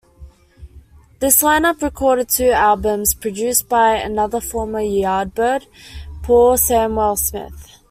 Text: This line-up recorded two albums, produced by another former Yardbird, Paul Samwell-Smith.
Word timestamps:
This 1.19 1.43
line-up 1.43 1.79
recorded 1.83 2.27
two 2.27 2.49
albums, 2.49 3.13
produced 3.13 3.69
by 3.69 3.97
another 3.97 4.41
former 4.41 4.79
Yardbird, 4.81 5.67
Paul 6.23 6.57
Samwell-Smith. 6.57 7.77